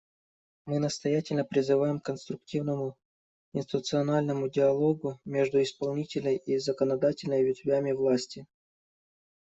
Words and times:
Мы 0.65 0.79
настоятельно 0.79 1.43
призываем 1.45 1.99
к 1.99 2.05
конструктивному 2.05 2.97
институциональному 3.53 4.49
диалогу 4.49 5.19
между 5.25 5.61
исполнительной 5.61 6.37
и 6.37 6.57
законодательной 6.57 7.43
ветвями 7.43 7.91
власти. 7.91 8.47